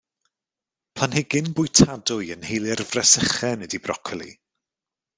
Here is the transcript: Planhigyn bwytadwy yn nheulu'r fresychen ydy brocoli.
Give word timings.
Planhigyn 0.99 1.51
bwytadwy 1.59 2.31
yn 2.37 2.43
nheulu'r 2.47 2.83
fresychen 2.95 3.67
ydy 3.71 3.85
brocoli. 3.87 4.35